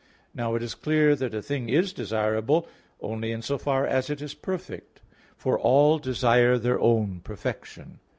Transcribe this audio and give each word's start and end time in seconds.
Now 0.33 0.55
it 0.55 0.63
is 0.63 0.73
clear 0.73 1.15
that 1.17 1.35
a 1.35 1.43
thing 1.43 1.69
is 1.69 1.93
desirable 1.93 2.67
only 3.01 3.31
in 3.31 3.43
so 3.43 3.59
far 3.59 3.85
as 3.85 4.09
it 4.09 4.19
is 4.19 4.33
perfect; 4.33 4.99
for 5.37 5.59
all 5.59 5.99
desire 5.99 6.57
their 6.57 6.79
own 6.79 7.19
perfection. 7.23 7.99